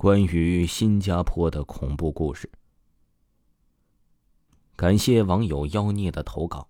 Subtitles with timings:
[0.00, 2.48] 关于新加坡的恐怖故事。
[4.76, 6.68] 感谢网友妖孽的投稿。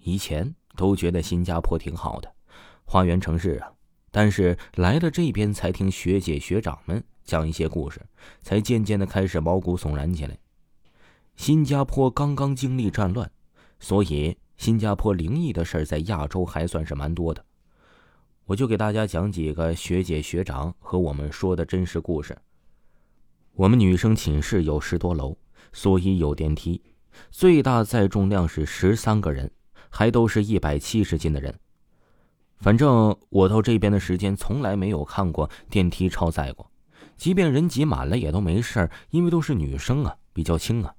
[0.00, 2.34] 以前都觉得新加坡挺好的，
[2.84, 3.72] 花园城市啊。
[4.10, 8.04] 但是来了这边，才听学姐学长们讲一些故事，
[8.40, 10.36] 才渐渐的开始毛骨悚然起来。
[11.36, 13.30] 新加坡刚刚经历战乱，
[13.78, 17.44] 所以新加坡灵异的事儿在亚洲还算是蛮多的。
[18.46, 22.36] 我就给大家讲几个学姐学长和我们说的真实故事。
[23.56, 25.34] 我们女生寝室有十多楼，
[25.72, 26.82] 所以有电梯，
[27.30, 29.50] 最大载重量是十三个人，
[29.88, 31.58] 还都是一百七十斤的人。
[32.58, 36.70] 反正我到这边的时间从来没有看过电梯超载过，
[37.16, 40.94] 即便人挤满了也都没事因为都是女生啊，比较轻啊。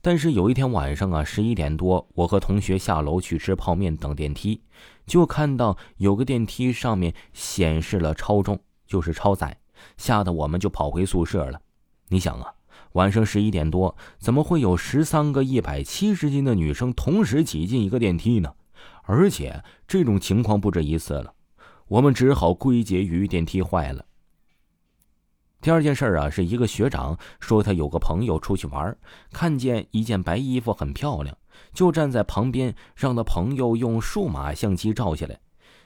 [0.00, 4.62] 但是有一天晚上啊，十一点多，我和同学下楼去吃泡面等电梯，
[5.04, 9.58] 就看到有个电梯上面显示了超重，就是超载，
[9.98, 11.60] 吓得我们就跑回宿舍了。
[12.08, 12.54] 你想啊，
[12.92, 18.54] 晚上十一点多，怎么会有十三个一百七十斤的女生同时挤进一个电梯呢？
[19.02, 21.34] 而且这种情况不止一次了，
[21.88, 24.04] 我们只好归结于电梯坏了。
[25.60, 28.96] 第二件事啊，是一个学长说他有个朋友出去玩，
[29.32, 31.36] 看见一件白衣服很漂亮，
[31.74, 35.40] 就站在旁边让他朋友用数码相机照下来。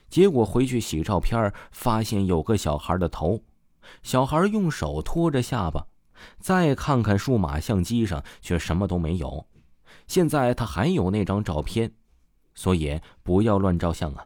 [0.09, 3.41] 结果回去洗照片，发现有个小孩的头，
[4.03, 5.87] 小孩用手托着下巴。
[6.39, 9.47] 再看看数码相机上，却什么都没有。
[10.07, 11.93] 现在他还有那张照片，
[12.53, 14.25] 所以不要乱照相啊。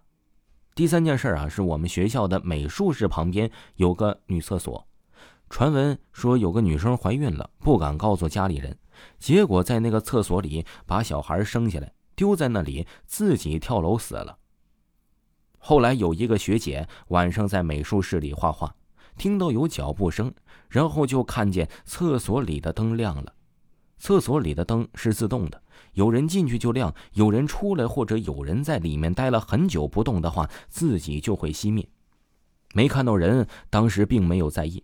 [0.74, 4.88] 第三件事啊，是我们学校的美术室旁边有个女厕所，
[5.50, 8.78] 传闻说有个女生怀孕了，不敢告诉家里人，
[9.18, 14.38] 结果在那个厕所里把小孩生下来，丢在那里，自己跳楼死了。
[15.58, 18.76] 后来有一个学姐晚上在美术室里画画。
[19.18, 20.34] 听到有脚步声，
[20.70, 23.34] 然后就看见厕所里的灯亮了。
[23.98, 25.60] 厕所里的灯是自动的，
[25.94, 31.90] 有人进去就亮，有人出来或者有人在里面待了很久不动的话，自己就会熄灭。
[32.74, 34.84] 没看到人，当时并没有在意。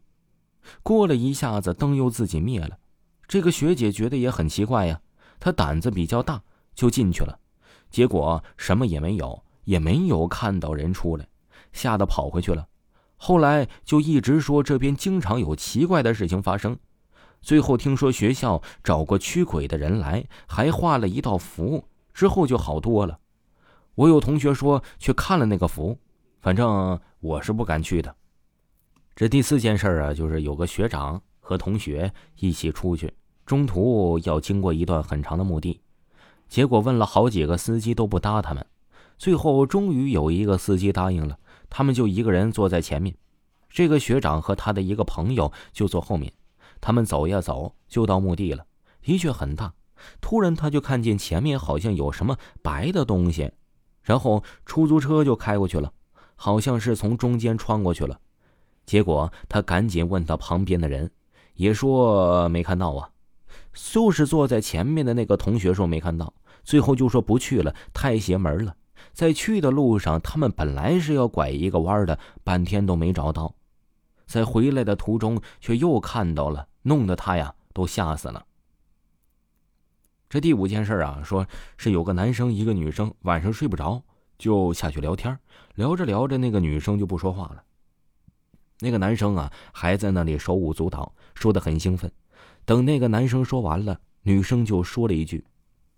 [0.81, 2.79] 过了一下子，灯又自己灭了。
[3.27, 4.99] 这个学姐觉得也很奇怪呀，
[5.39, 6.41] 她胆子比较大，
[6.73, 7.37] 就进去了。
[7.91, 11.27] 结果什么也没有，也没有看到人出来，
[11.71, 12.67] 吓得跑回去了。
[13.25, 16.77] 后来就一直说这边经常有奇怪的事情发生，
[17.41, 23.17] 最后听说学校找过驱鬼的人来，还画了一道符，之后就好多了。
[23.95, 25.97] 我有同学说去看了那个符，
[26.41, 28.13] 反正我是不敢去的。
[29.15, 33.13] 这第四件事啊，就是有个学长和同学一起出去，
[33.45, 35.79] 中途要经过一段很长的墓地，
[36.49, 38.65] 结果问了好几个司机都不搭他们，
[39.17, 41.39] 最后终于有一个司机答应了。
[41.75, 43.15] 他们就一个人坐在前面，
[43.67, 46.31] 这个学长和他的一个朋友就坐后面。
[46.79, 48.63] 他们走呀走，就到墓地了，
[49.01, 49.73] 的确很大。
[50.21, 53.51] 突然，他就看见前面好像有什么白的东西，
[54.03, 55.91] 然后出租车就开过去了，
[56.35, 58.19] 好像是从中间穿过去了。
[58.85, 61.09] 结果他赶紧问他旁边的人，
[61.55, 63.09] 也说没看到啊。
[63.73, 66.31] 就是坐在前面的那个同学说没看到，
[66.63, 68.75] 最后就说不去了，太邪门了。
[69.13, 73.55] 在去的路上，他们本来是要拐一个弯的，半天都没找到，
[74.25, 78.45] 在回来的途中却又看到了，弄得他呀都吓死了。
[80.29, 81.45] 这第五件事啊，说
[81.77, 84.01] 是有个男生一个女生晚上睡不着，
[84.37, 85.37] 就下去聊天，
[85.75, 87.63] 聊着聊着，那个女生就不说话了，
[88.79, 92.11] 那个男生啊还在那里手舞足蹈，说的很兴奋。
[92.65, 95.45] 等那个男生说完了，女生就说了一句：“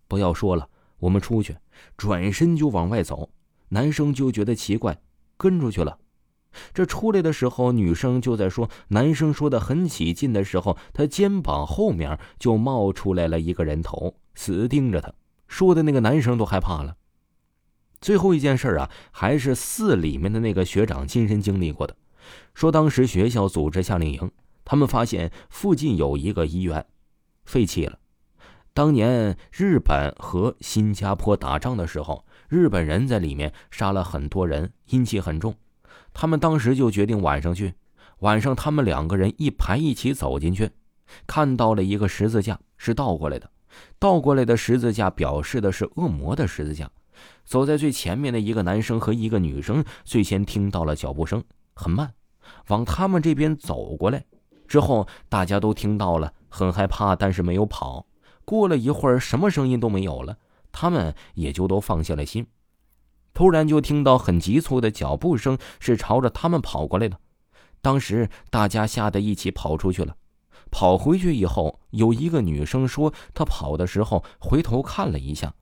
[0.10, 0.68] 不要说了。”
[1.00, 1.58] 我们出去，
[1.98, 3.30] 转身就往外走，
[3.70, 4.98] 男生就觉得奇怪，
[5.38, 6.00] 跟出去了。
[6.74, 15.14] 这出来的时候，女生就在说，男生说的很起劲的时候，他肩膀后面就冒出来了一个人头，死盯着他，
[15.48, 16.96] 说的那个男生都害怕了。
[18.00, 21.96] 最后一件事啊，还是寺里面的那个学长亲身经历过的，
[22.54, 24.32] 说当时学校组织夏令营，
[24.64, 26.86] 他们发现附近有一个医院，
[27.44, 28.00] 废弃了。
[28.76, 35.56] 当年日本和新加坡打仗的时候，日本人在里面杀了很多人，阴气很重。
[36.14, 37.74] 他们当时就决定晚上去。
[38.20, 40.70] 晚上，他们两个人一排一起走进去，
[41.26, 43.50] 看到了一个十字架，是倒过来的。
[43.98, 46.92] 倒过来的十字架表示的是恶魔的十字架。
[47.46, 51.42] 走在最前面的一个男生和一个女生最先听到了脚步声，
[51.76, 52.14] 很慢，
[52.68, 54.26] 往他们这边走过来。
[54.68, 58.06] 之后大家都听到了，很害怕，但是没有跑。
[58.46, 60.38] 过了一会儿，什么声音都没有了，
[60.72, 62.48] 他们也就都放下了心。
[63.34, 67.20] 突然就听到很急促的脚步声，是朝着他们跑过来的。
[67.82, 70.16] 当时大家吓得一起跑出去了。
[70.72, 75.54] 跑回去以后，有一个女生说，她跑的时候回头看了一下，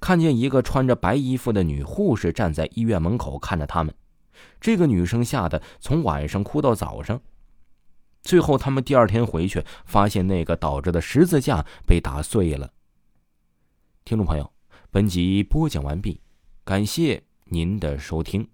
[0.00, 3.94] 看见一个穿着白衣服的女护士站在医院门口看着他们。
[4.60, 7.20] 这个女生吓得从晚上哭到早上。
[8.22, 12.70] 最后，他们第二天回去，发现那个倒着的十字架被打碎了。
[14.04, 14.52] 听众朋友，
[14.90, 16.20] 本集播讲完毕，
[16.64, 18.48] 感谢您的收听。